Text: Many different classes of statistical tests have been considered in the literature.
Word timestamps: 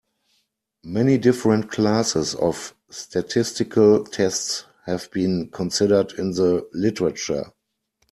Many 0.85 1.19
different 1.19 1.69
classes 1.69 2.33
of 2.33 2.73
statistical 2.89 4.03
tests 4.03 4.65
have 4.87 5.11
been 5.11 5.51
considered 5.51 6.13
in 6.17 6.31
the 6.31 6.67
literature. 6.73 7.53